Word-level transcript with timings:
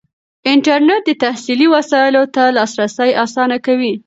انټرنیټ 0.51 1.01
د 1.07 1.11
تحصیلي 1.23 1.67
وسایلو 1.75 2.23
ته 2.35 2.43
لاسرسی 2.57 3.09
اسانه 3.23 3.57
کوي. 3.65 3.93